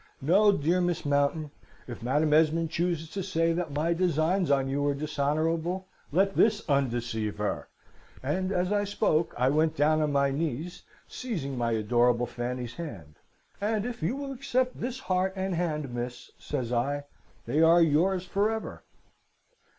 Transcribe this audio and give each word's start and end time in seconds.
No, 0.19 0.51
dear 0.51 0.81
Miss 0.81 1.05
Mountain! 1.05 1.51
If 1.87 2.01
Madam 2.01 2.33
Esmond 2.33 2.71
chooses 2.71 3.07
to 3.11 3.21
say 3.21 3.53
that 3.53 3.71
my 3.71 3.93
designs 3.93 4.49
on 4.49 4.67
you 4.67 4.83
are 4.87 4.95
dishonourable, 4.95 5.85
let 6.11 6.35
this 6.35 6.67
undeceive 6.67 7.37
her!' 7.37 7.67
And, 8.23 8.51
as 8.51 8.71
I 8.71 8.83
spoke, 8.83 9.31
I 9.37 9.49
went 9.49 9.75
down 9.75 10.01
on 10.01 10.11
my 10.11 10.31
knees, 10.31 10.81
seizing 11.07 11.55
my 11.55 11.73
adorable 11.73 12.25
Fanny's 12.25 12.73
hand. 12.77 13.17
'And 13.61 13.85
if 13.85 14.01
you 14.01 14.15
will 14.15 14.31
accept 14.31 14.81
this 14.81 15.01
heart 15.01 15.33
and 15.35 15.53
hand, 15.53 15.93
miss,' 15.93 16.31
says 16.39 16.73
I, 16.73 17.03
'they 17.45 17.61
are 17.61 17.83
yours 17.83 18.25
for 18.25 18.49
ever.' 18.49 18.81